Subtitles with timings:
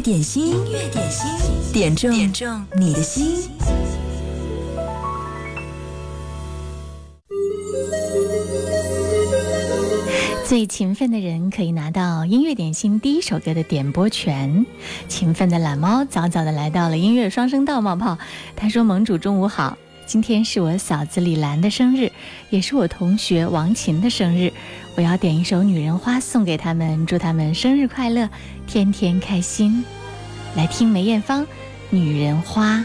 [0.00, 3.50] 点心，音乐点心，点中点中你的心。
[10.46, 14.64] 最勤奋的人可以拿到音乐点心第一首歌的点播权。
[15.06, 18.16] 勤奋的懒猫早早的来到了音乐双声道冒泡，
[18.56, 19.76] 他说：“盟主中午好。”
[20.10, 22.10] 今天是我嫂子李兰的生日，
[22.50, 24.52] 也是我同学王琴的生日。
[24.96, 28.28] 我要点一首《女人花》送给他们，祝他们生日快乐，
[28.66, 29.84] 天天开心。
[30.56, 31.44] 来听梅艳芳
[31.90, 32.78] 《女人花》。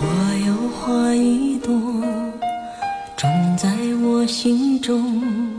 [0.00, 0.06] 我
[0.46, 1.74] 有花一朵，
[3.18, 3.68] 种在
[4.02, 5.49] 我心中，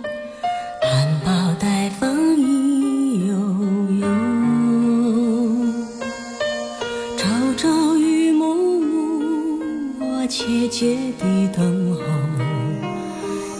[10.44, 12.02] 切切地等候，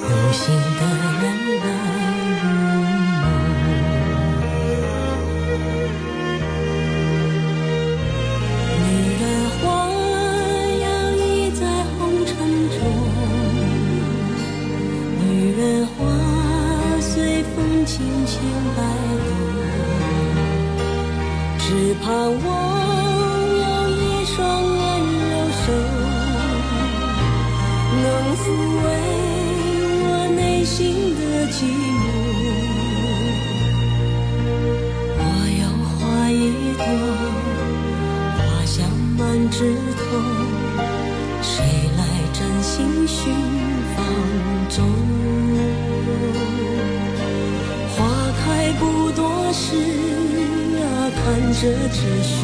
[0.02, 0.44] 有心
[0.80, 0.82] 的
[1.22, 1.24] 人
[1.62, 1.66] 来
[2.42, 2.44] 入
[3.22, 3.24] 梦。
[8.80, 8.82] 女
[9.22, 9.24] 人
[9.60, 9.62] 花
[10.82, 10.84] 摇
[11.20, 11.22] 曳
[11.54, 11.62] 在
[12.00, 12.34] 红尘
[12.72, 12.76] 中，
[15.20, 15.22] 女
[15.56, 15.94] 人花
[17.00, 17.94] 随风轻
[18.26, 18.34] 轻
[18.76, 18.80] 摆
[19.28, 19.30] 动，
[21.60, 21.64] 只
[22.04, 22.10] 盼
[22.44, 22.81] 望
[39.50, 40.02] 枝头，
[41.42, 41.64] 谁
[41.98, 42.04] 来
[42.34, 43.34] 真心寻
[43.96, 44.06] 芳
[44.70, 44.86] 踪？
[47.96, 48.00] 花
[48.44, 49.76] 开不多时
[50.78, 50.84] 啊，
[51.16, 52.36] 看着只虚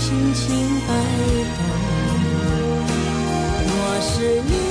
[0.00, 0.94] 轻轻摆
[1.56, 1.60] 动。
[3.68, 4.69] 我是你。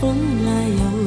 [0.00, 0.97] 风来又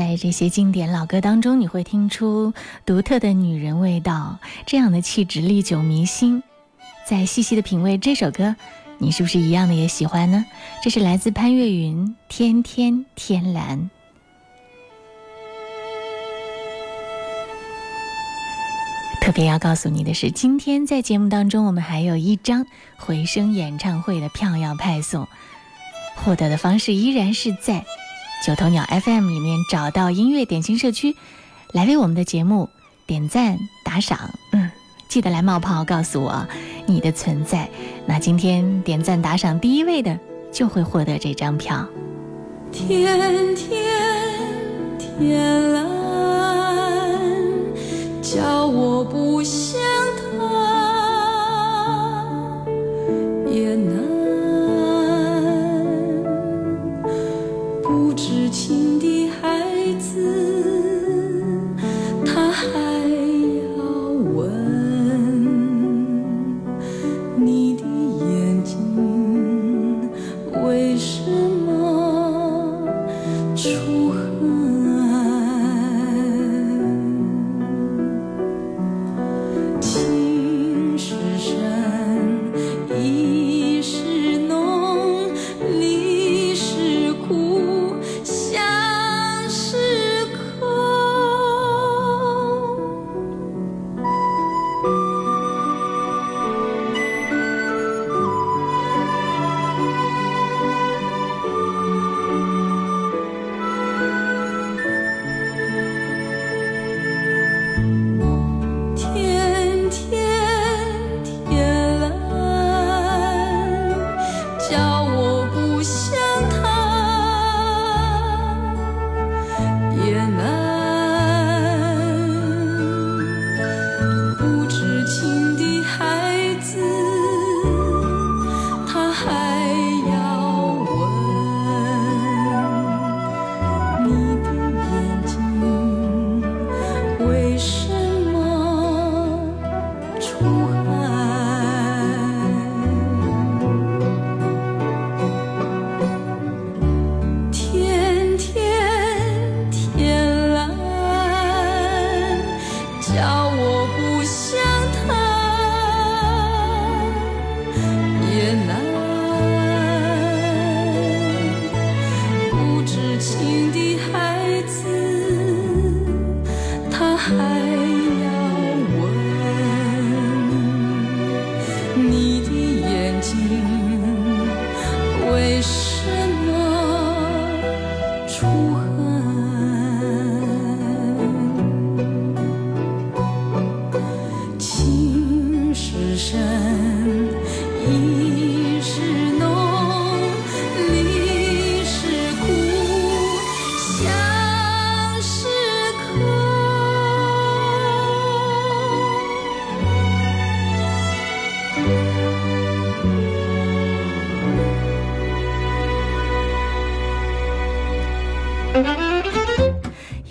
[0.00, 2.54] 在这些经典老歌当中你会听出
[2.86, 6.42] 独特的女人味道这样的气质历久弥新。
[7.04, 8.56] 再细细的品味这首歌
[8.96, 10.46] 你是不是一样的也喜欢呢？
[10.82, 13.90] 这是来自潘越云天天天蓝。
[19.20, 22.64] 特别要告诉你的是今天在节目当中我们还有一张
[22.96, 25.28] 回声演唱会的票要派送
[26.16, 27.84] 获得的方式依然是在
[28.42, 31.14] 九头鸟 FM 里面找到音乐点心社区，
[31.72, 32.70] 来为我们的节目
[33.06, 34.18] 点赞打赏。
[34.52, 34.70] 嗯，
[35.08, 36.46] 记得来冒泡告诉我
[36.86, 37.68] 你的存在。
[38.06, 40.18] 那今天点赞打赏第一位的
[40.50, 41.86] 就会获得这张票。
[42.72, 43.78] 天天
[44.98, 45.86] 天蓝，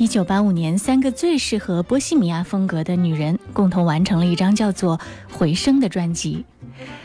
[0.10, 4.98] 九八五年，三个最适合波西米亚风格的女人共同完成了一张叫做
[5.32, 6.46] 《回声》的专辑。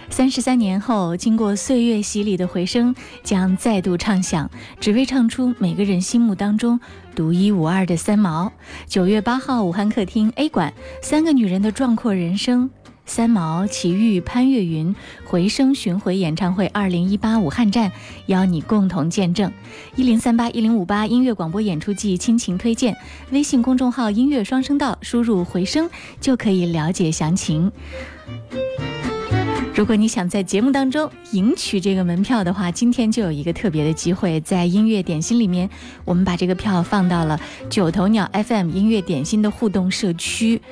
[0.08, 6.80] 三十三年后，经过岁月洗礼的回声将再度唱响，只为唱出每个人心目当中
[7.14, 8.50] 独一无二的三毛。
[8.86, 12.70] 九月八号，武汉客厅 A 馆，三个女人的壮阔人生。
[13.06, 14.94] 三毛、齐豫、潘越云
[15.24, 17.92] 回声巡回演唱会二零一八武汉站，
[18.26, 19.52] 邀你共同见证。
[19.94, 22.96] 一零三八一零五八音乐广播演出季亲情推荐，
[23.30, 25.88] 微信公众号音乐双声道，输入回声
[26.20, 27.70] 就可以了解详情。
[29.76, 35.68] 如果你想在节目当中赢取这个门票的话，今天就有一个特别的机会，在音乐点心里面，
[36.04, 40.62] 我们把这个票放到了九头鸟 FM 音乐点心的互动社区。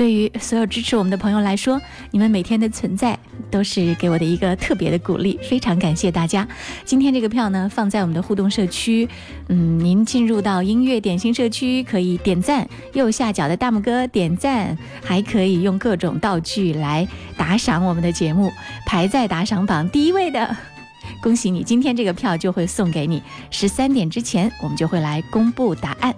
[0.00, 1.78] 对于所有支持我们的朋友来说，
[2.10, 3.18] 你们每天的存在
[3.50, 6.48] 都是给我的一个特别的鼓励，非常感谢大家。
[6.86, 9.06] 今天这个票呢，放在我们的互动社区，
[9.48, 18.50] 嗯，您进入到音乐点心社区可以点赞，右下角的大拇哥点赞，还可以用各种道具来打赏我们的节目，
[18.86, 20.56] 排在打赏榜第一位的。
[21.20, 23.22] 恭喜你，今天这个票就会送给你。
[23.50, 26.14] 十三点之前，我们就会来公布答案。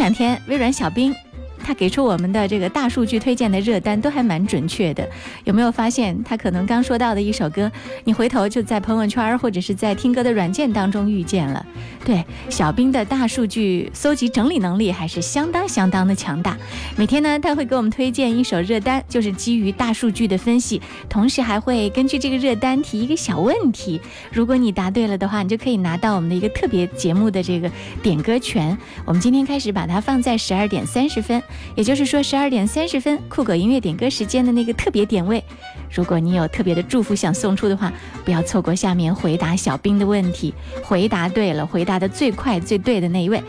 [0.00, 1.14] 两天，微软小冰
[1.62, 5.06] 他给出我们的这个大数据推荐的热单都还蛮准确的。
[5.44, 7.70] 有没有发现，他可能刚说到的一首歌，
[8.04, 11.66] 你回头就在朋友圈或者是在听歌的软件当中遇见了？
[12.04, 16.56] 对，小兵的大数据搜集整理能力还是相当相当的强大。
[16.96, 24.00] 每天呢，他会给我们推荐一首热单，就是基于大数据的分析，同时还会根据这个热单提一个小问题。
[24.32, 27.70] 如果你答对了的话，你就可以拿到我们的一个特别节目的这个
[28.02, 28.76] 点歌权。
[29.04, 31.42] 我们今天开始把它放在十二点三十分，
[31.76, 35.44] 也就是说十二点三十分酷狗音乐点歌时间的那个特别点位。
[35.92, 37.92] 如果你有特别的祝福想送出的话，
[38.24, 40.54] 不要错过下面回答小兵的问题。
[40.82, 43.42] 回答对了，回答的最快最对的那一位，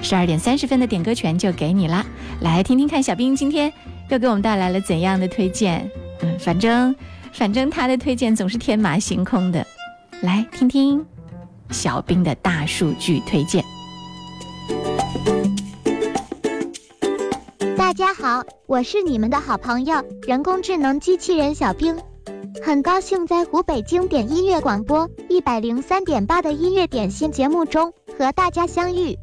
[0.00, 2.04] 十二点三十分的点歌权就给你啦。
[2.40, 3.72] 来听听看，小兵今天
[4.08, 5.90] 又给我们带来了怎样的推荐？
[6.22, 6.94] 嗯，反正
[7.32, 9.66] 反正他的推荐总是天马行空的。
[10.22, 11.04] 来听听
[11.70, 13.64] 小兵的大数据推荐。
[17.98, 21.98] 大家好，我是你们的好朋友人工智能机器人小兵，
[22.62, 29.18] 很高兴在湖北经典音乐广播一百零三点八的音乐点心节目中和大家相遇。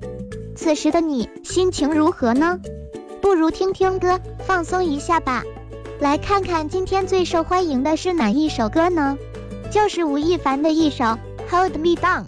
[0.57, 2.59] 此时的你心情如何呢？
[3.21, 5.43] 不如听听歌，放松一下吧。
[6.01, 9.17] 来看看今天最受欢迎的是哪一首歌呢？
[9.71, 11.05] 就是吴亦凡的一首
[11.49, 12.23] 《Hold Me Down》。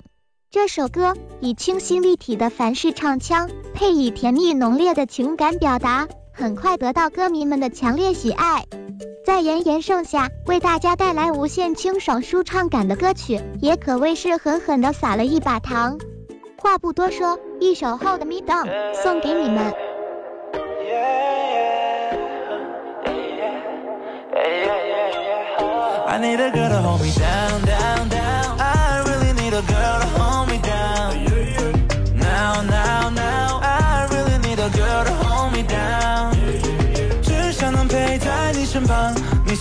[0.50, 6.08] 这首歌以清新立体的凡式唱腔，配以甜蜜浓烈的情感表达。
[6.38, 8.64] 很快得到歌迷们的强烈喜爱，
[9.26, 15.98] 在炎炎盛夏为大家带来无限清爽舒畅感的歌曲，也可谓是狠狠的撒了一把糖。
[16.60, 19.74] 话不多说，一首《Hold Me Down》送给你们。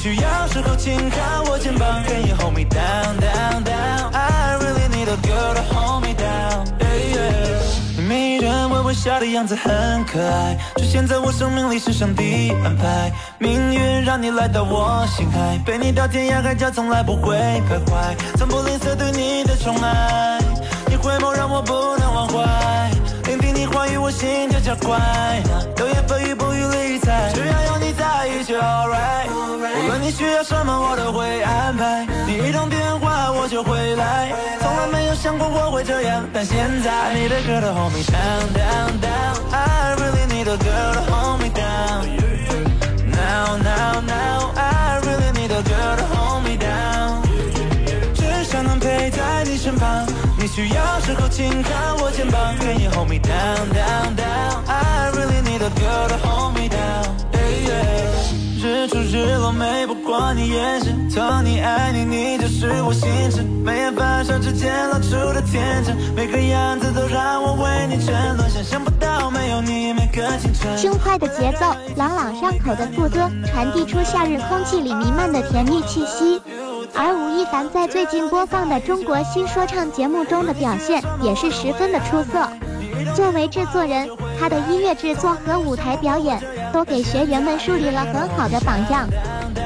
[0.07, 4.13] 需要时候请靠我肩膀，Can you hold me down down down?
[4.13, 6.65] I really need a girl to hold me down.
[6.79, 7.97] Yeah, yeah.
[7.97, 13.11] 你迷人微微笑的样子很可爱，出现在我生命里是上帝安排，
[13.41, 17.37] 命运让你来到我心海，陪你到天涯海角从来不会
[17.69, 20.39] 徘徊，从不吝啬对你的宠爱，
[20.87, 22.89] 你回眸让我不能忘怀，
[23.25, 25.43] 聆听你话语我心跳加快，
[25.79, 27.76] 流言蜚语不予理睬，只要有
[28.39, 29.29] 一起 alright。
[29.33, 32.07] 无论你需要什么，我都会安排。
[32.27, 34.31] 你一通电话，我就回来。
[34.61, 36.93] 从来没有想过我会这样，但现在。
[36.93, 39.37] I need a girl to hold me down, down, down.
[39.53, 42.05] I really need a girl to hold me down.
[43.09, 44.53] Now, now, now.
[44.55, 47.23] I really need a girl to hold me down.
[48.15, 50.07] 只想能陪在你身旁。
[50.39, 51.71] 你需要时候，请靠
[52.03, 52.55] 我肩膀。
[52.59, 54.63] Can you hold me down, down, down?
[54.69, 57.17] I really need a girl to hold me down.
[58.67, 58.87] Yeah, yeah.
[58.87, 63.45] 日出日落美不过你眼神，疼你爱你，你就是我心神。
[63.65, 68.51] 眉眼繁少之间露出的天真，每个样子都让我为你沉沦。
[68.51, 70.77] 想象不到没有你每个清晨。
[70.77, 76.43] 轻快的节奏，朗朗上口的副歌，传递出夏日空气里弥漫的甜蜜气息。
[76.95, 82.49] 而吴亦凡在最近播放的中国新说唱节目中的表现也是十分的出色。
[83.15, 84.09] 作为制作人，
[84.41, 86.41] 他的音乐制作和舞台表演
[86.77, 89.09] 都给学员们树立了很好的榜样。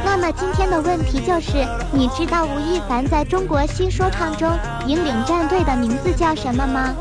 [0.05, 4.49] 那么今天的问题就是，你知道吴亦凡在中国新说唱中
[4.87, 6.95] 引领战队的名字叫什么吗？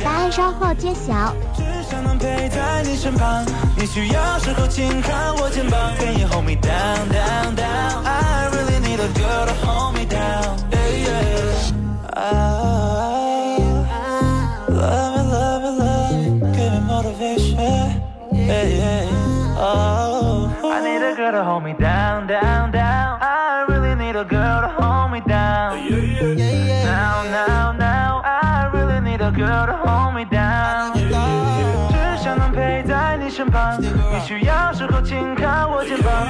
[0.00, 1.32] 答案稍后揭晓。
[21.31, 23.19] girl to hold me down, down, down.
[23.21, 25.77] I really need a girl to hold me down.
[26.83, 28.21] Now, now, now.
[28.23, 30.93] I really need a girl to hold me down.
[31.89, 36.27] 只想能陪在你身旁，你需要时候请靠我肩膀。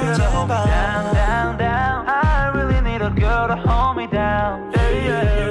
[0.48, 2.06] Down, down, down.
[2.08, 4.72] I really need a girl to hold me down.
[4.74, 5.51] Yeah, yeah.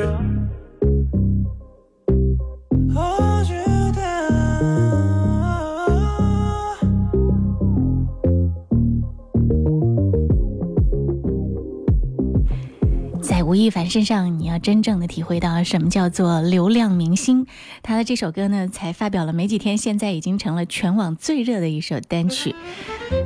[13.51, 17.45] 吴亦凡身上，你要真正的体会到什么叫做流量明星。
[17.83, 22.55] 他的这首歌呢，才发表了没几天，现在已经成了全网最热的一首单曲。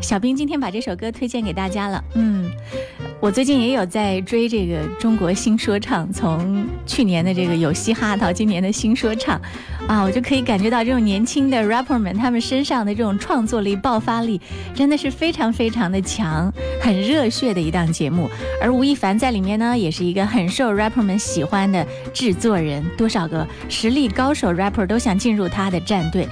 [0.02, 2.04] 小兵今天把这首歌推荐给大家了。
[2.16, 2.50] 嗯，
[3.20, 9.42] 我最近也有在追这个中国新说唱，从去年的这个有嘻哈到今年的新说唱，
[9.88, 14.40] 啊，我就可以感觉到这种年轻的 rapper 们他们身上的这种创作力、爆发力，
[14.76, 18.30] 真的是非常非常的强，很热血的一档节目。
[18.62, 26.28] 而吴亦凡在里面呢，也是一个很受 rapper 们喜欢的制作人，多少个实力高手 rapper 都想进入他的战队。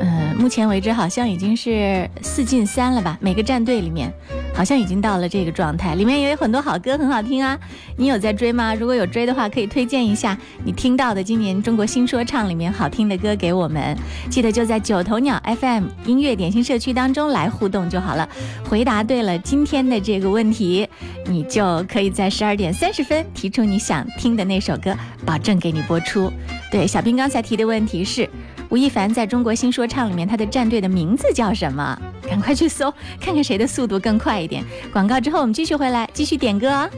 [0.00, 3.16] 嗯，目前为止好像已经是四进三了吧？
[3.22, 4.12] 每个战队里面，
[4.58, 5.94] 好像已经到了这个状态。
[5.94, 7.56] 里面也有很多好歌，很好听啊！
[7.96, 8.74] 你有在追吗？
[8.74, 13.96] 如果有追的话，可以推荐一下你听到的今年中国新说唱里面好听的歌给我们。
[14.28, 18.28] 记得就在九头鸟 FM 音乐点心社区当中来互动就好了。
[18.68, 20.88] 回答对了今天的这个问题，
[21.26, 24.92] 你就可以在十二点三十分提出你想听的那首歌，
[25.24, 26.32] 保证给你播出。
[26.72, 28.28] 对，小兵刚才提的问题是。
[28.70, 31.98] 吴亦凡在中国新说唱里面，他的战队的名字叫什么？
[32.28, 34.62] 赶快去搜，看看谁的速度更快一点。
[34.92, 36.90] 广告之后，我们继续回来，继续点歌哦。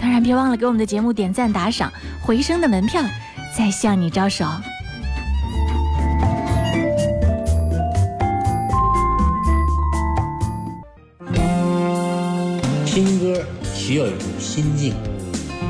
[0.00, 3.02] 当然，别忘了给我们的节目点赞打赏，回声的门票
[3.56, 4.46] 在向你招手。
[12.86, 13.44] 听歌
[13.74, 14.94] 需要一种心境，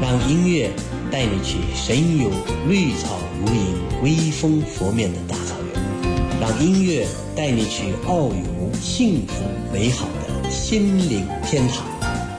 [0.01, 0.71] 让音乐
[1.11, 2.31] 带你去神游
[2.69, 3.17] 绿草。
[3.41, 11.85] 如茵微风拂面的大草原，让音乐带你去遨游幸福美好的心灵天堂。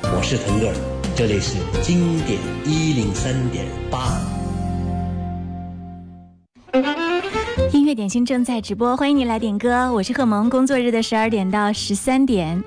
[0.03, 0.73] 我是腾格尔，
[1.17, 4.21] 这里是经典一零三点八。
[7.73, 9.91] 音乐点心正在直播，欢迎你来点歌。
[9.91, 12.63] 我是贺萌，工作日的十二点到十三点。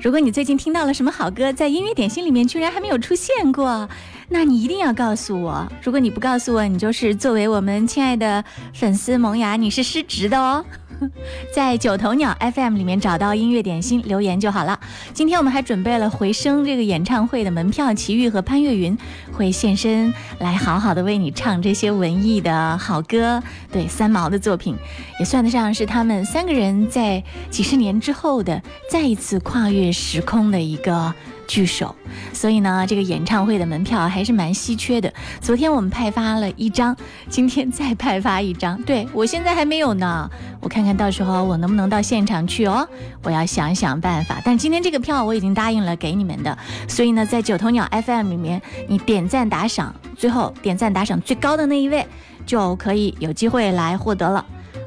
[0.00, 3.88] 如果你最近听到了什么好歌，在音乐点心里面居然还没有出现过。
[4.28, 10.64] 那你一定要告诉我，如果你不告诉我，你就是作为我们亲爱的粉丝萌芽，你是失职的哦。
[11.54, 14.80] 在九头鸟 FM 里面找到音乐点心留言就好了。
[15.12, 18.96] 今天我们还准备了回声这个演唱会的门票，齐豫和潘越云
[19.30, 23.42] 会现身来好好的为你唱这些文艺的好歌。
[23.70, 24.74] 对，三毛的作品
[25.18, 31.14] 也算得上是他们三个人在几十年之后的再一次跨越时空的一个。
[31.46, 31.94] 聚首，
[32.32, 35.12] 所以呢，这个演唱会的门票还是蛮稀缺的。
[35.40, 36.96] 昨天我们派发了一张，
[37.28, 38.80] 今天再派发一张。
[38.82, 40.28] 对我现在还没有呢，
[40.60, 42.86] 我看看到时候我能不能到现场去哦。
[43.22, 44.40] 我要想想办法。
[44.44, 46.56] 但今天这个票我已经答应了给你们的，
[46.88, 52.06] 所以呢，在九头鸟 FM 里面，你点赞打赏，最后点赞打赏最高的那一位
[52.44, 54.44] 就可以有机会来获得了。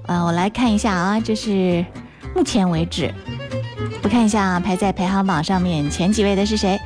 [0.07, 1.85] 呃，我来看一下啊，这是
[2.35, 3.13] 目前为止。
[4.03, 6.79] 我看一下啊，排在排行榜上面前几位的是谁？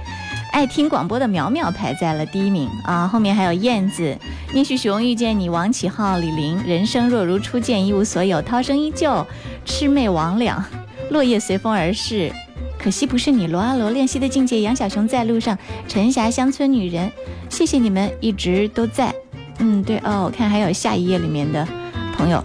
[0.51, 4.15] 爱听广播的苗苗排在了第一名啊，后面还有燕子、
[4.53, 9.25] 聂旭雄、遇见你、王启浩、李玲、人生若如初见、一无所有、涛声依旧、
[9.65, 10.61] 魑魅魍魉、
[11.09, 12.31] 落叶随风而逝、
[12.77, 17.11] 可惜不是你、罗阿罗练习的境界、杨小熊在路上、陈霞乡村女人，
[17.49, 19.11] 谢谢你们一直都在。
[19.57, 21.67] 嗯，对哦，我看还有下一页里面的
[22.15, 22.43] 朋友。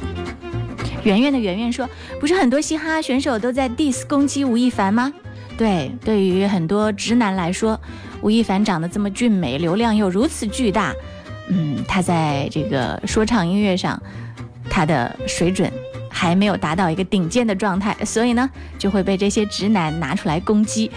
[1.09, 1.89] 圆圆的圆圆说
[2.21, 5.11] ：“不是很多嘻哈选手都在 diss 攻击吴亦凡吗？
[5.57, 7.81] 对，对于很多直男来说，
[8.21, 10.95] 吴亦凡长得这么俊美，流量又如此巨大，
[11.49, 14.01] 嗯，他在这个说唱音乐上，
[14.69, 15.73] 他的水准
[16.11, 20.91] 还没有达到一个顶尖的状态，所以呢，就会被这些直男拿出来攻击。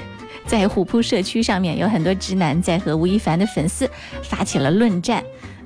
[0.45, 3.89] 在虎扑社区上面，有很多直男在和吴亦凡的粉丝
[4.21, 5.23] 发起了论战。”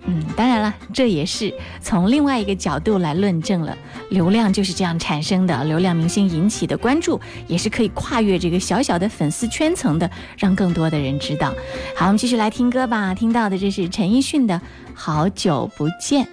[0.08, 3.76] 嗯，当然了，这也是从另外一个角度来论证了，
[4.10, 5.64] 流量就是这样产生的。
[5.64, 11.52] 流量明星引起的关注，也是可以跨越这个小小的粉丝圈层的，让更多的人知道。
[11.96, 13.16] 好，我们继续来听歌吧。
[13.16, 14.54] 听到的这是陈奕迅的
[14.94, 16.24] 《好久不见》，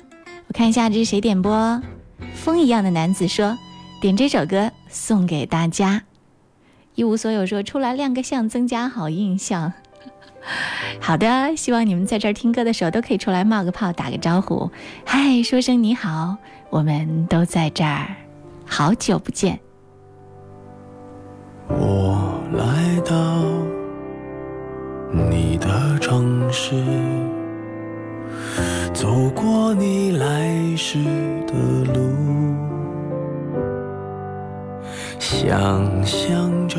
[0.48, 1.80] 我看一下这是谁点播。
[2.34, 3.56] 风一样的男子说，
[4.02, 6.02] 点这首歌送给大家。
[6.94, 9.72] 一无所有说出来亮个相，增加好印象。
[11.00, 14.70] 好的，希望你们在这儿听歌的时候都可以出来冒个泡，打个招呼，
[15.04, 16.36] 嗨，说声你好，
[16.70, 18.08] 我们都在这儿，
[18.66, 19.60] 好久不见。
[21.68, 23.44] 我来到
[25.12, 26.74] 你的城市，
[28.92, 30.98] 走过你来时
[31.46, 31.54] 的
[31.94, 32.12] 路，
[35.18, 36.78] 想象着。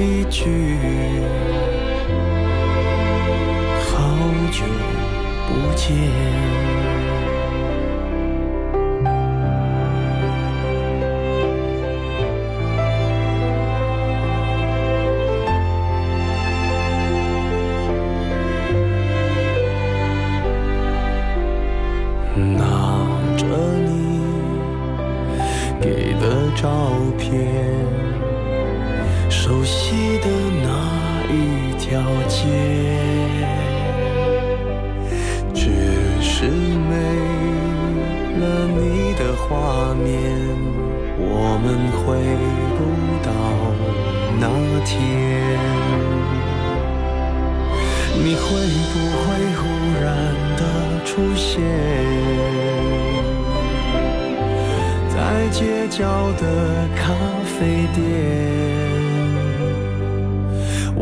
[0.00, 0.44] 一句，
[3.80, 3.98] 好
[4.52, 4.62] 久
[5.48, 6.77] 不见。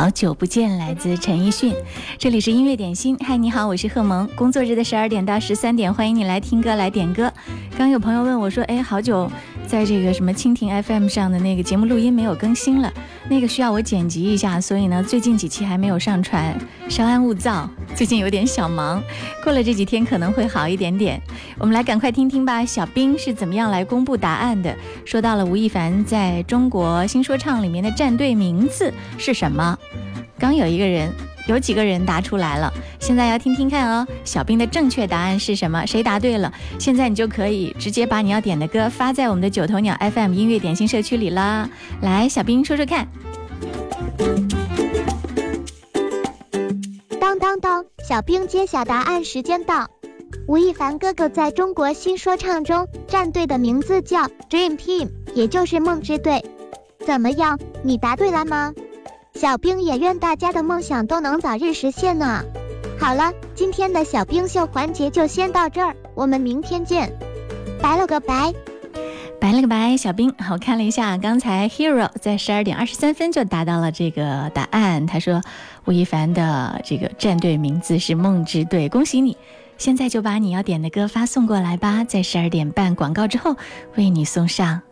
[0.00, 1.74] 好久不见，来自陈奕迅。
[2.16, 4.26] 这里是音乐点心，嗨，你好，我是贺萌。
[4.34, 7.30] 工作日的十二点到十三点，欢迎你来听歌，来点歌。
[7.76, 9.30] 刚有朋友问我说，哎，好久
[9.66, 12.90] 在这个什么蜻蜓 FM 上的那个节目录音没有更新了，
[13.28, 16.58] 那个需要我剪辑一下，所以呢，最近几期还没有上传，
[16.88, 17.68] 稍安勿躁。
[18.00, 19.02] 最近有点小忙，
[19.44, 21.20] 过了这几天可能会好一点点。
[21.58, 24.74] 我们来赶快听听吧，小兵是怎么样来公布答案的？
[25.04, 29.78] 说到了吴亦凡在中国新说唱里面的战队名字是什么？
[30.38, 31.12] 刚有一个人，
[31.46, 34.06] 有几个人答出来了，现在要听听看哦。
[34.24, 35.84] 小兵的正确答案是什么？
[35.84, 36.50] 谁答对了？
[36.78, 41.68] 现在你就可以直接把你要点的歌发在我们的九头鸟 FM 音乐点心社区里啦。
[42.00, 43.06] 来，小兵说说看。
[48.10, 49.88] 小兵揭晓答案时间到。
[50.48, 56.44] 吴亦凡哥哥在中国新说唱中战队的名字叫 Dream Team，也就是梦之队。
[57.06, 58.74] 怎么样，你答对了吗？
[59.34, 62.42] 小兵也愿大家的梦想都能早日实现呢。
[62.98, 67.16] 好了，今天的小兵秀环节就先到这儿，我们明天见，
[67.80, 68.52] 拜了个拜。
[69.40, 70.34] 拜了个拜，小兵。
[70.50, 75.06] 我看了一下，刚才 Hero 在十二点二十三分就答到了这个答案。
[75.06, 75.40] 他说
[75.86, 79.36] 吴亦凡的这个战队名字是梦之队，恭喜你！
[79.78, 83.56] 现在就把你要点的歌发送过来吧，在十二点半广告之后
[83.96, 84.82] 为你送上。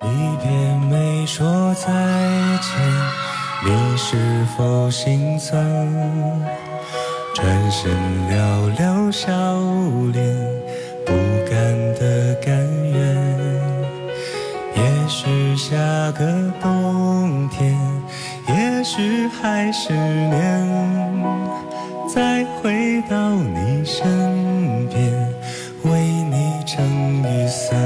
[0.00, 0.06] 一
[0.42, 1.86] 遍没说再
[2.60, 2.72] 见，
[3.64, 5.62] 你是否心酸？
[7.34, 7.92] 转身
[8.30, 9.30] 寥寥笑
[10.12, 10.24] 脸，
[11.04, 11.12] 不
[11.50, 12.54] 甘的甘
[12.92, 12.98] 愿。
[14.74, 15.76] 也许下
[16.12, 17.13] 个冬，
[18.96, 20.64] 是还是年，
[22.08, 25.12] 再回到你身边，
[25.82, 26.86] 为你撑
[27.24, 27.76] 雨伞。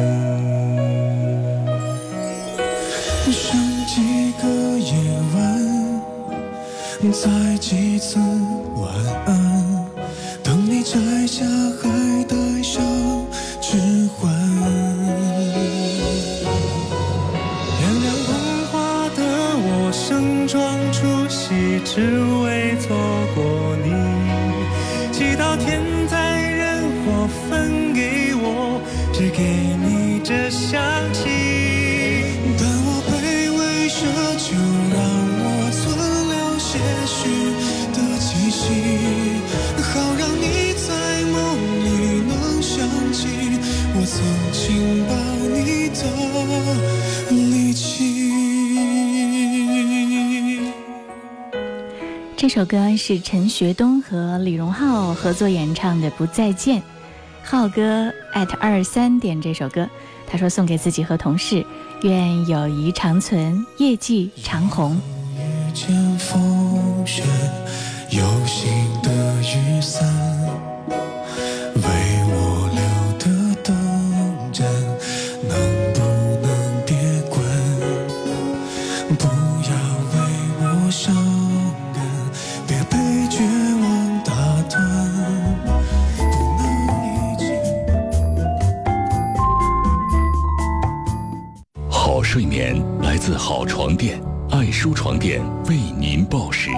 [3.32, 4.46] 剩几个
[4.78, 4.92] 夜
[5.34, 5.34] 晚，
[7.10, 8.18] 再几次
[20.28, 22.02] 盛装出席只
[22.42, 22.94] 为错
[23.34, 23.90] 过你。
[25.10, 28.78] 祈祷天灾人祸分给我
[29.10, 29.42] 只给
[29.82, 30.78] 你这香
[31.14, 31.37] 气。
[52.58, 56.80] 首歌是陈学冬和李荣浩合作演唱的《不再见》。
[57.40, 59.88] 浩哥艾特二三点这首歌，
[60.26, 61.64] 他说送给自己和同事，
[62.02, 65.00] 愿友谊长存，业绩长虹。
[65.36, 67.22] 遇见风雪，
[68.10, 68.72] 有心
[69.04, 70.04] 的雨伞，
[93.28, 94.18] 来自好床垫，
[94.50, 96.70] 爱舒床垫为您报时。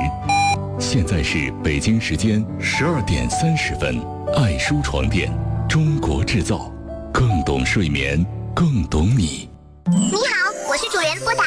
[0.81, 4.03] 现在是北京时间十二点三十分。
[4.35, 5.33] 爱舒床垫，
[5.69, 6.69] 中国制造，
[7.13, 9.49] 更懂睡眠，更懂你。
[9.87, 11.45] 你好，我是主人拨打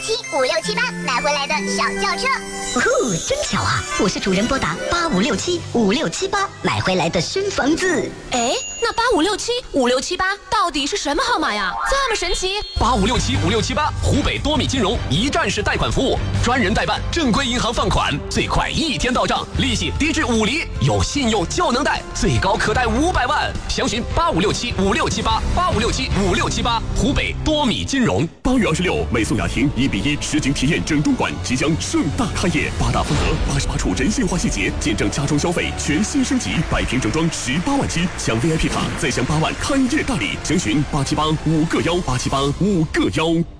[0.00, 2.26] 七五六七八买回来的小轿车。
[2.72, 3.82] 哦吼，真巧啊！
[4.00, 8.08] 我是主人拨打八五六七五六七八买回来的新房子。
[8.30, 11.74] 哎，那八五六七五六七八到底是什么号码呀？
[11.90, 12.54] 这么神奇！
[12.78, 23.52] 八五六七五六七八，湖北多米金融一站式贷款服务，专人代办，正规银行放款，最快一天到账，利息低至五厘，有信用就能贷，最高可贷五百万。
[23.68, 28.26] 详询八五六七五六七八八五六七五六七八，湖北多米金融。
[28.42, 43.59] 八月二十六，美颂雅婷一比一实景体验整装馆即将盛大开业，八大风格，八十八处人性化细节，见证家装消费全新升级，百平整装十八万起，抢 VIP 卡再享八万开业大礼，详询八七八五个幺八七八五个幺。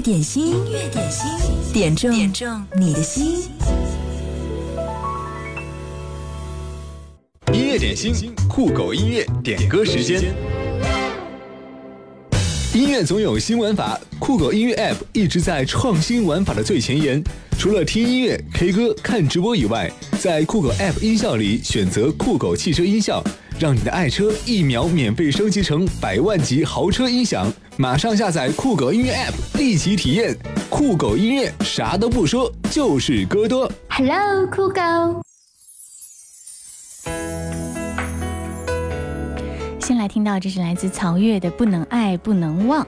[0.00, 3.50] 点心，音乐点心，点中点中你的心。
[7.52, 10.32] 音乐点心，酷狗音乐点歌时间。
[12.72, 17.22] 音乐总有新玩法，酷狗音乐 App 一直在创新玩法的最前沿。
[17.58, 23.22] 除了听音乐、K 歌、看直播以外，在酷狗 App 音效里选择酷狗汽车音效，
[23.60, 27.52] 让你的爱车一秒免费升级成百万级豪车音响。
[27.76, 30.36] 马上下载酷狗音乐 App，立即体验
[30.70, 33.68] 酷狗音乐，啥都不说，就是歌多。
[33.88, 34.80] Hello，酷狗。
[39.80, 42.84] 先来听到，这是来自曹越的《不能爱不能忘》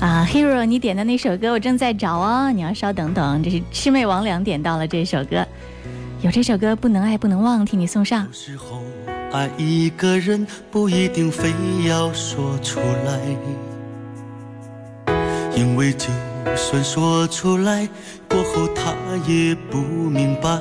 [0.00, 3.42] 啊，Hero，你点的那首歌我正在找哦，你要稍等等。
[3.42, 5.46] 这是魑魅魍魉点到了这首歌，
[6.22, 8.26] 有这首歌《不能爱不能忘》，替你送上。
[9.34, 11.52] 爱一个人不一定非
[11.88, 13.18] 要说出来，
[15.56, 16.06] 因为就
[16.54, 17.88] 算说出来，
[18.28, 18.94] 过后他
[19.26, 20.60] 也不明白。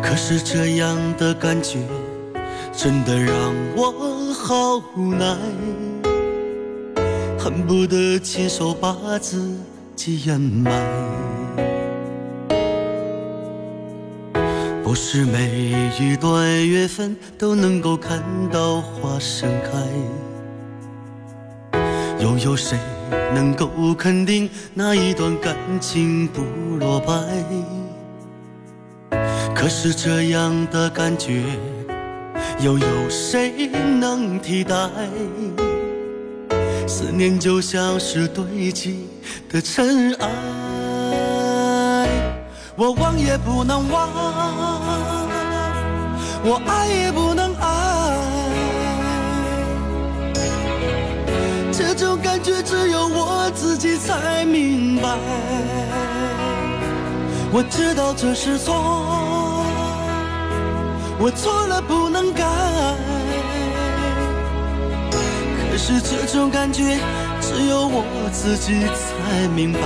[0.00, 1.80] 可是这样的感觉
[2.72, 3.34] 真的让
[3.76, 5.36] 我好无奈，
[7.36, 9.52] 恨不得亲手把自
[9.96, 11.35] 己掩埋。
[14.86, 18.22] 不是每一段缘分都能够看
[18.52, 19.72] 到花盛开，
[22.20, 22.78] 又有谁
[23.34, 23.68] 能够
[23.98, 26.40] 肯定那一段感情不
[26.78, 27.16] 落败？
[29.52, 31.42] 可是这样的感觉，
[32.60, 33.66] 又有谁
[33.98, 34.88] 能替代？
[36.86, 39.08] 思念就像是堆积
[39.50, 40.28] 的尘埃。
[42.78, 44.75] 我忘也不能忘，
[46.48, 47.66] 我爱也不能爱，
[51.72, 55.08] 这种感觉只有我自己才明白。
[57.50, 58.72] 我知道这是错，
[61.18, 62.44] 我错了不能改，
[65.68, 66.96] 可是这种感觉
[67.40, 69.80] 只有我自己才明白。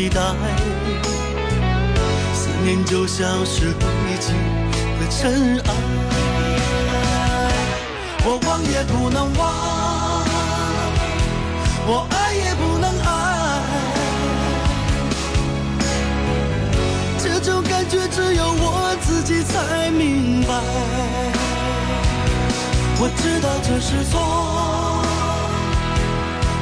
[0.00, 0.22] 期待？
[2.32, 3.86] 思念就像是堆
[4.18, 4.32] 积
[4.98, 5.74] 的尘埃，
[8.24, 9.40] 我忘也不能忘，
[11.86, 13.08] 我爱也不能爱，
[17.18, 20.48] 这种感觉只有我自己才明白。
[23.02, 24.18] 我知道这是错，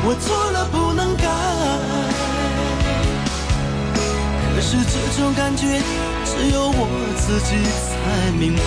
[0.05, 1.17] 我错了不能
[4.71, 5.81] 是这种感觉
[6.27, 7.57] 只有我自己
[7.89, 8.61] 才明白。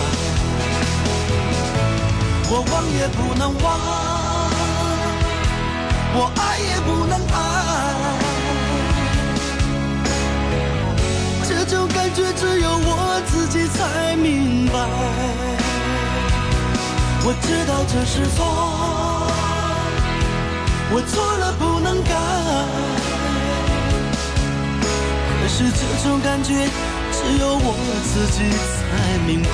[2.49, 3.69] 我忘也不能忘，
[6.15, 7.37] 我爱也不能爱，
[11.47, 14.73] 这种感觉只有我自己才明白。
[17.23, 18.39] 我知道这是错，
[20.89, 22.09] 我错了不能改。
[25.53, 26.53] 是这种感觉
[27.11, 28.39] 只有我自己
[28.73, 28.79] 才
[29.27, 29.49] 明白。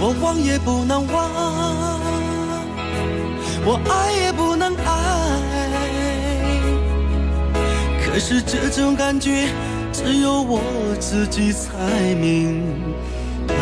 [0.00, 1.14] 我忘也不能忘，
[3.64, 4.84] 我爱也不能爱。
[8.04, 9.48] 可是这种感觉
[9.92, 10.60] 只有我
[10.98, 11.70] 自己才
[12.20, 12.64] 明
[13.46, 13.54] 白。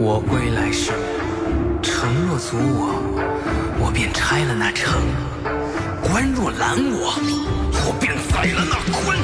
[0.00, 0.92] 我归来时，
[1.82, 3.02] 城若阻我，
[3.80, 4.94] 我便拆了那城；
[6.00, 7.18] 关若拦我，
[7.84, 9.18] 我便宰了那关。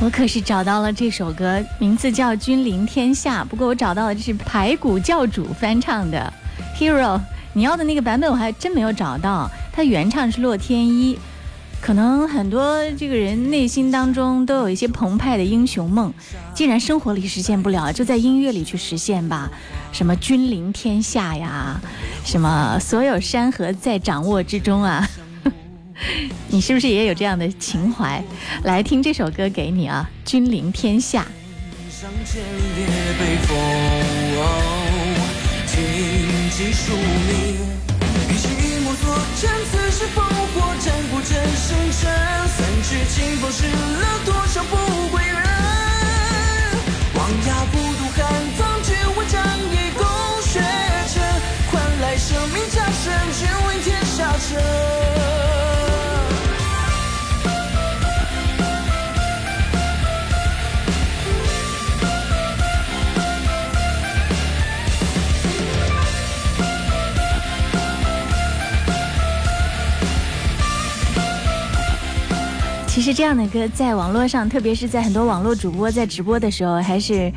[0.00, 3.42] 我可是找到了这首歌，名字叫《君临天下》。
[3.44, 6.32] 不过我找到的是排骨教主翻唱的
[6.80, 7.16] 《Hero》，
[7.52, 9.50] 你要的那个版本我还真没有找到。
[9.72, 11.18] 它原唱是洛天依，
[11.80, 16.12] 可能很多这个人内心当中都有一些澎湃的英雄梦，
[16.54, 19.48] 既然生活里实现不了，就在音乐里去实现吧。
[19.90, 21.80] 什么君临天下呀，
[22.24, 25.08] 什么所有山河在掌握之中啊。
[26.48, 28.22] 你是不是也有这样的情怀？
[28.64, 31.22] 来听这首歌给你啊，《君临天下》。
[31.90, 32.42] 上千
[32.76, 32.86] 列
[33.18, 33.56] 北风，
[35.66, 35.74] 荆
[36.50, 37.56] 棘树密，
[38.30, 38.46] 与其
[38.84, 40.18] 莫作战，此时烽
[40.80, 42.08] 战鼓震星辰，
[42.48, 44.76] 三尺清风湿了多少不
[45.08, 45.42] 归人。
[47.14, 48.18] 王牙不渡寒
[48.56, 50.06] 藏，只为仗义共
[50.42, 50.60] 雪
[51.12, 51.20] 尘，
[51.72, 55.67] 换来生命加身，君为天下城。
[73.08, 77.32] 是这样的歌在网络上，特别是在很多网络主播在直播的时候，还是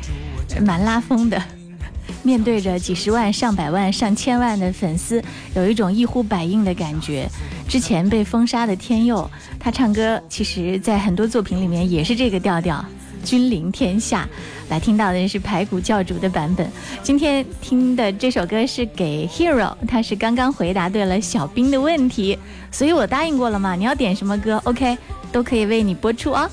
[0.66, 1.42] 蛮拉风的。
[2.22, 7.26] 面对着几十万、上百万、上千万的粉丝，有一种一呼百应的感觉。
[7.66, 12.84] 之前被封杀的天佑，他唱歌其实，在很多作品里面也是这个调调，
[13.24, 14.28] 君临天下。
[14.68, 16.70] 来听到的是排骨教主的版本。
[17.02, 22.38] 今天听的这首歌是给 Hero，他是刚刚回答对了小兵的问题，
[22.70, 24.96] 所以我答应过了嘛，你要点什么歌，OK，
[25.30, 26.50] 都可以为你播出哦。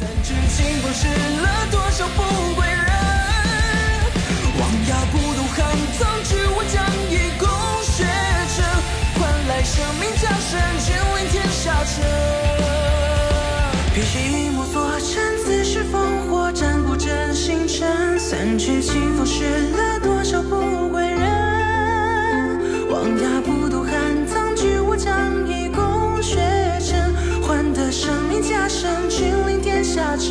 [0.00, 1.06] 三尺清风湿
[1.40, 1.48] 了
[18.32, 22.88] 三尺清风湿了多少不归人？
[22.88, 26.38] 王牙不渡寒藏，只为仗义共雪
[26.80, 30.30] 尘，换得生命加身，君临天下城。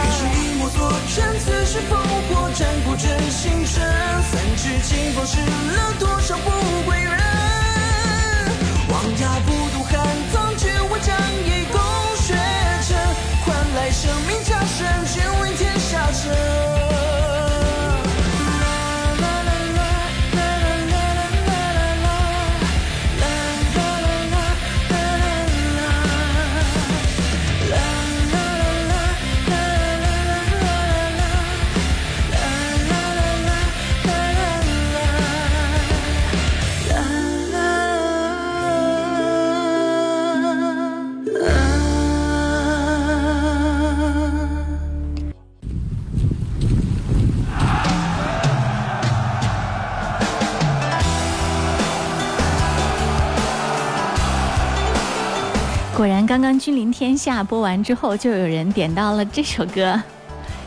[0.00, 1.96] 别急莫作战，此时烽
[2.32, 3.82] 火战不真星辰，
[4.30, 6.48] 三尺清风湿了多少不
[6.88, 6.95] 归
[56.26, 60.00] 刚刚《君临天下》播完之后，就有人点到了这首歌，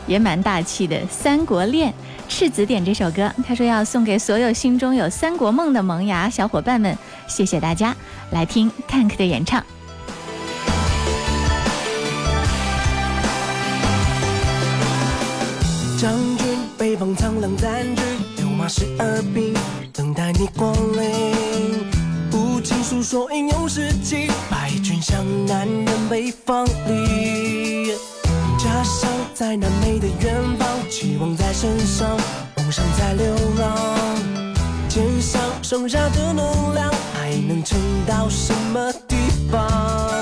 [0.06, 1.90] 也蛮大气的，《三国恋》。
[2.28, 6.96] 赤子点这首歌，他说要送给所有心中有三国梦的萌芽小伙伴们，
[7.26, 7.94] 谢谢大家，
[8.30, 9.62] 来听 Tank 的演唱。
[15.98, 18.02] 将军，北方苍狼占据，
[18.38, 19.52] 六马十二兵，
[19.92, 21.49] 等待你光临。
[22.70, 27.92] 情诉说英勇事迹，白军向南人北方里。
[28.56, 32.16] 家乡在南美的远方，期望在身上，
[32.56, 33.76] 梦想在流浪。
[34.88, 39.16] 肩上剩下的能量，还能撑到什么地
[39.50, 40.19] 方？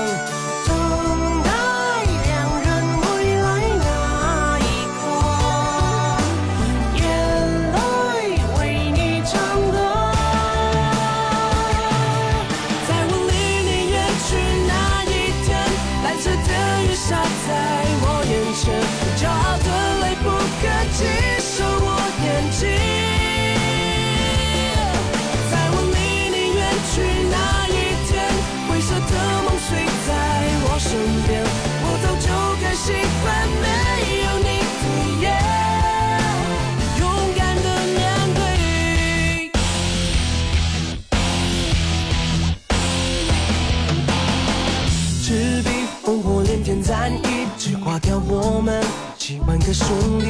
[48.51, 48.83] 我们
[49.17, 50.25] 几万个兄弟。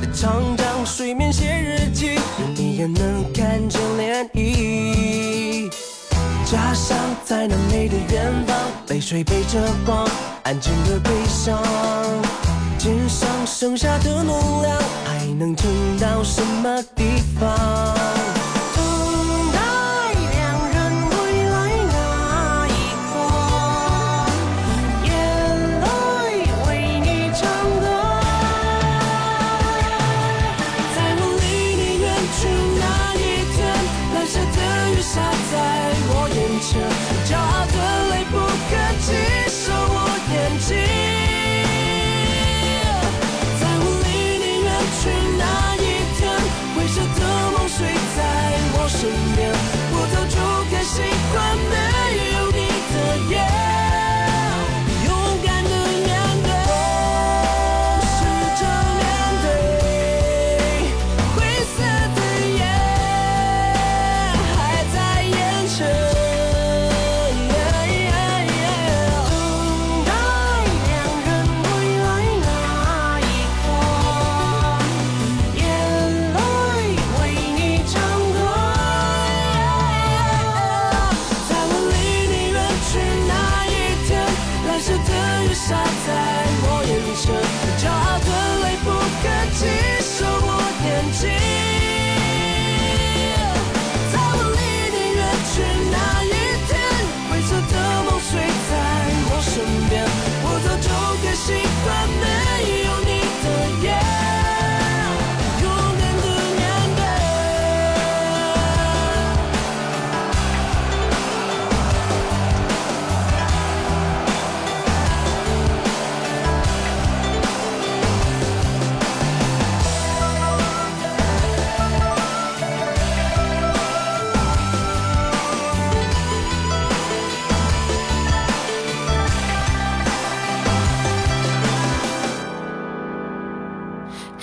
[0.00, 2.18] 在长江水面写日记，
[2.54, 5.68] 你也能看见涟漪。
[6.44, 8.56] 家乡在那美的远方，
[8.88, 10.08] 泪水背着光，
[10.44, 11.60] 安静而悲伤。
[12.78, 17.04] 肩上剩下的能量，还能撑到什么地
[17.38, 18.19] 方？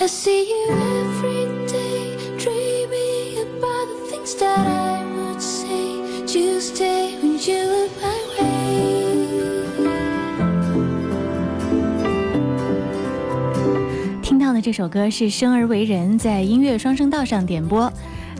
[0.08, 6.24] See you every day, dreaming about the things that I would say.
[6.26, 8.48] Tuesday when you look my way.
[14.22, 17.92] 听到的这首歌是《生而为人》在音乐双声道上点播。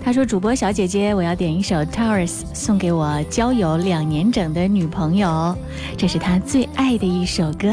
[0.03, 5.55] 他说：“主播小姐姐，我要点一首《Towers》送给我交友两年整的女朋友，
[5.99, 7.69] 这是他最爱的一首歌。”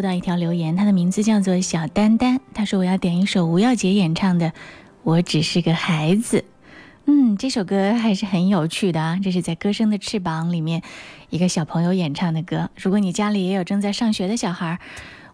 [0.00, 4.46] 收到一条留言，他的名字叫做小丹丹，他说我要点一首吴耀杰演唱的
[5.02, 6.38] 《我只是个孩子》。
[7.04, 10.80] 嗯，这首歌还是很有趣的啊，这是在《歌声的翅膀》里面
[11.28, 12.70] 一个小朋友演唱的歌。
[12.76, 14.78] 如果你家里也有正在上学的小孩，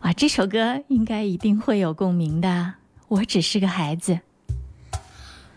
[0.00, 2.74] 哇，这首歌应该一定会有共鸣的。
[3.06, 4.18] 我只是个孩子。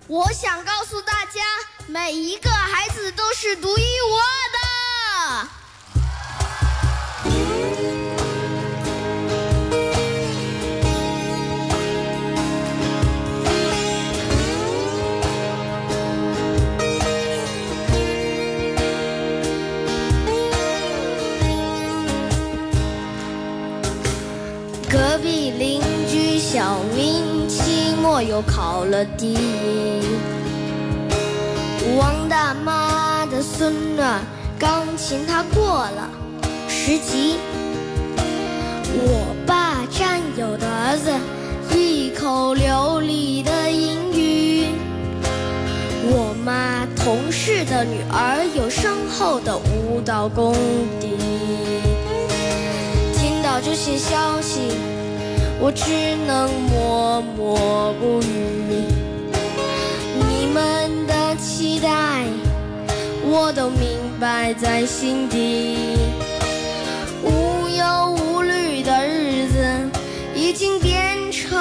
[0.08, 1.42] 我想告诉大家，
[1.88, 4.14] 每一个孩子都是独一无
[5.34, 5.59] 二的。
[25.20, 30.02] 隔壁邻居小明期末又考了第一，
[31.98, 34.02] 王大妈的孙女
[34.58, 36.10] 钢琴她过了
[36.70, 37.36] 十级，
[38.94, 41.12] 我爸战友的儿子
[41.78, 44.68] 一口流利的英语，
[46.06, 50.56] 我妈同事的女儿有深厚的舞蹈功
[51.02, 51.18] 底。
[53.18, 54.60] 听到这些消息，
[55.62, 58.86] 我只能默默不语。
[60.30, 62.24] 你们的期待，
[63.26, 65.98] 我都明白在心底。
[67.22, 69.58] 无忧无虑的日子
[70.34, 71.60] 已经变成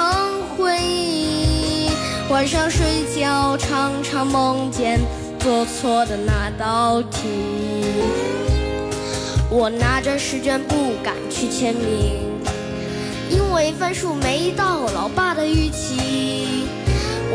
[0.55, 1.89] 回忆，
[2.29, 4.97] 晚上睡觉常常梦见
[5.39, 7.27] 做错的那道题。
[9.49, 12.38] 我拿着试卷不敢去签名，
[13.59, 16.63] 为分数没到老爸的预期。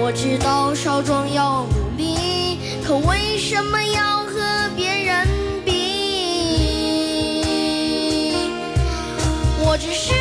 [0.00, 4.40] 我知道少壮要努力，可为什么要和
[4.74, 5.28] 别人
[5.66, 5.72] 比？
[9.60, 10.14] 我只是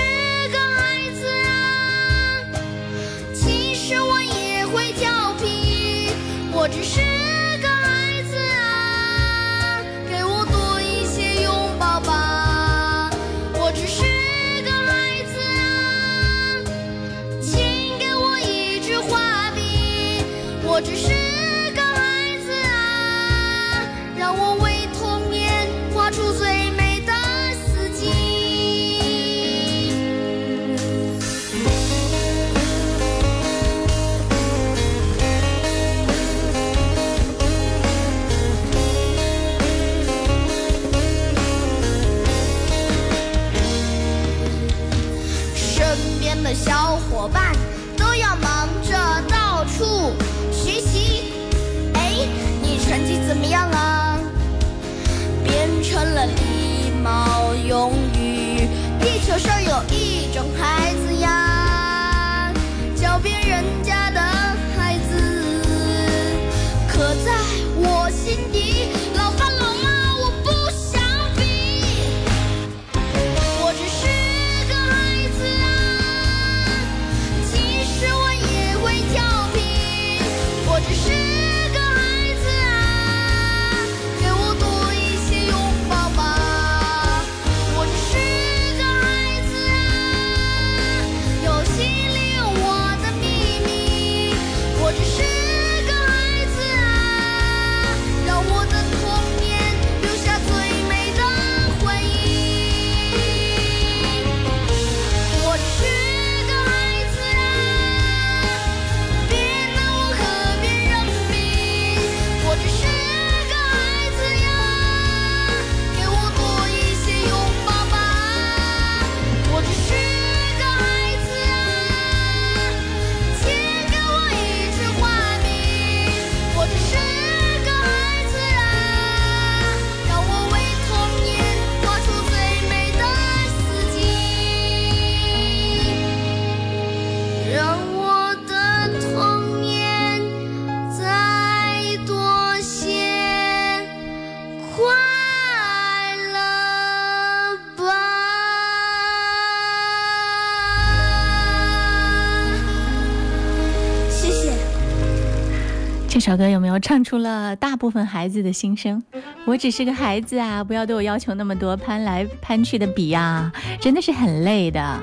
[156.34, 159.04] 小哥有没有唱出了大部分孩子的心声？
[159.46, 165.00] 我只是个孩子啊，不要对我要求那么多，攀来攀去的比呀、真的是很累的。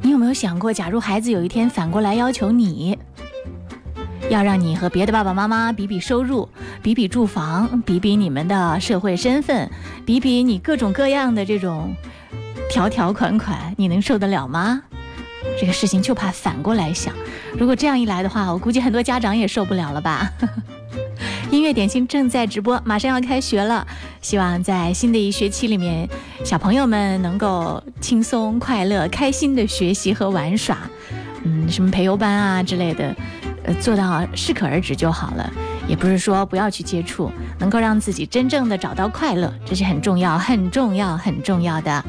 [0.00, 2.96] 你有没有想过，假如孩子有一天反过来要求你，
[4.30, 6.48] 要让你和别的爸爸妈妈比比收入，
[6.84, 9.68] 比比住房，比比你们的社会身份，
[10.06, 11.92] 比比你各种各样的这种
[12.70, 14.82] 条条款款，你能受得了吗？
[15.58, 17.14] 这个事情就怕反过来想，
[17.58, 20.32] 如果这样一来的话，我估计很多家长也受不了了吧。
[21.50, 23.86] 音乐点心正在直播，马上要开学了，
[24.20, 26.08] 希望在新的一学期里面，
[26.44, 30.76] 小朋友们能够轻松、快乐、开心的学习和玩耍。
[31.44, 33.16] 嗯，什么培优班啊之类的，
[33.64, 35.50] 呃，做到适可而止就好了。
[35.88, 42.04] 也不是说不要去接触，能够让自己真正的找到快乐，这是很重要、很重要、很重要的。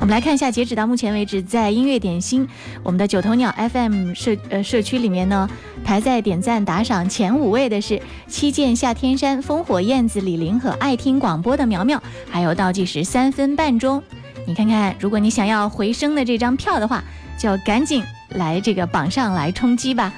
[0.00, 2.48] 我们来看一下，截止到目前为止，在音乐点心
[2.84, 5.48] 我们的九头鸟 FM 社呃社区里面呢，
[5.84, 14.02] 排在点赞打赏前五位的是七剑下天山、烽火燕子李林和爱听广播的苗苗，还有倒计时三分半钟。
[14.46, 17.02] 你看看，如果你想要回声的这张票的话，
[17.36, 20.14] 就赶紧来这个榜上来冲击吧。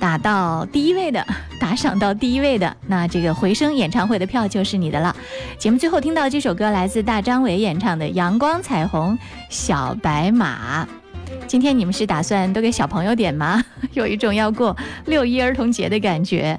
[0.00, 1.24] 打到第一位的，
[1.60, 5.14] 打赏到第一位的，那这个回声演唱会的票就是你的了。
[5.58, 9.16] 节目最后听到这首歌来自大张伟演唱的《阳光彩虹
[9.50, 10.84] 小白马》。
[11.46, 13.62] 今天你们是打算都给小朋友点吗？
[13.92, 14.74] 有一种要过
[15.04, 16.58] 六一儿童节的感觉。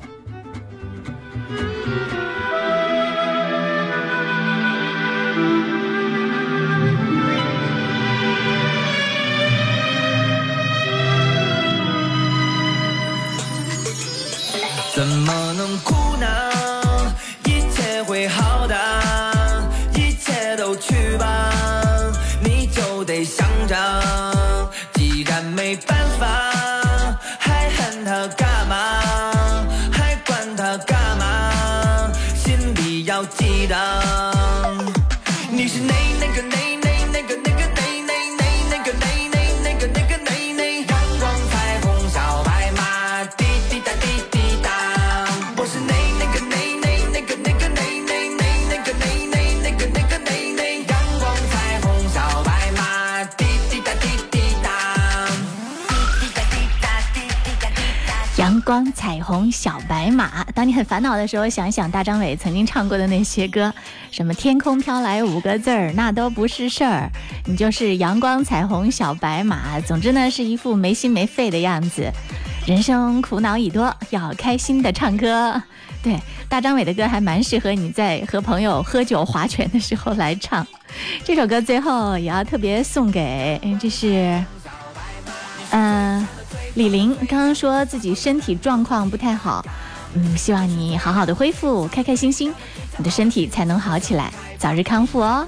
[58.72, 60.46] 光彩虹小白马。
[60.56, 63.74] 当你很烦恼的时候，想一想大张伟曾经唱过的那些歌，
[64.12, 67.10] 什么“天空飘来五个字儿”，那都不是事儿，
[67.48, 69.78] 你就是阳光彩虹小白马。
[69.82, 72.10] 总之呢，是一副没心没肺的样子。
[72.66, 75.62] 人生苦恼已多，要开心的唱歌。
[76.02, 76.18] 对，
[76.48, 80.66] 大张伟的歌还蛮适合你在和朋友喝酒划拳的时候来唱。
[81.26, 84.42] 这首歌最后也要特别送给，这是，
[86.76, 89.66] 李玲刚刚说自己身体状况不太好，
[90.14, 92.54] 嗯，希望你好好的恢复，开开心心，
[92.98, 95.46] 你的身体才能好起来，早日康复哦。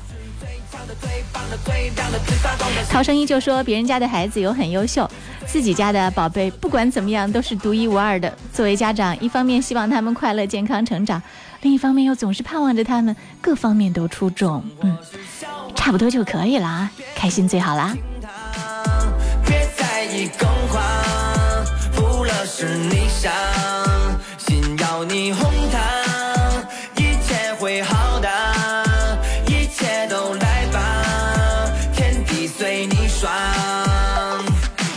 [2.90, 5.10] 陶生依就说别人家的孩子有很优秀，
[5.46, 8.32] 自己家的宝贝不管怎么样都是独一无二的。
[8.54, 11.22] 作为家长，一方面希望他们快乐健康成长，
[11.62, 14.64] 另一方面又总是盼望着他们各方面都出众。
[14.82, 14.98] 嗯，
[15.74, 17.96] 差不多就可以啦，开心最好啦。
[19.46, 21.03] 别在意更换，负了
[22.66, 23.30] 是你伤，
[24.38, 25.80] 心要你哄他，
[26.96, 28.30] 一切会好的，
[29.48, 30.80] 一切都来吧，
[31.94, 33.30] 天地随你爽。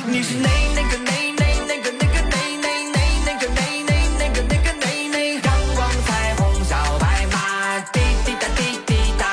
[0.07, 9.27] 你是那那个那那那个那个那那那那个那那那个那个那那阳光彩虹小白马，滴滴答滴滴答，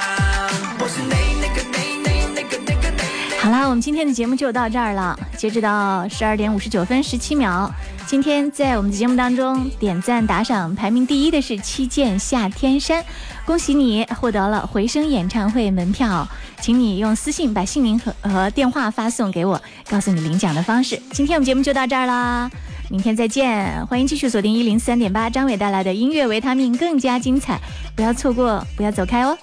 [0.80, 3.40] 我是那那个那那那个那个那。
[3.40, 5.16] 好啦，我们今天的节目就到这儿了。
[5.38, 7.70] 截止到十二点五十九分十七秒，
[8.06, 13.04] 今天在我们的节目当中点赞打赏排名第一的是七剑下天山，
[13.46, 16.28] 恭喜你获得了回声演唱会门票，
[16.62, 21.02] 请你用私信把姓名和和电话发送给我，告诉你领奖的方式。
[21.12, 22.50] 今天我们节目就到这儿啦，
[22.90, 27.60] 明天再见，欢迎继续锁定一零三点八张伟带来的音乐维他命更加精彩，
[27.96, 29.38] 不要错过，不要走开哦。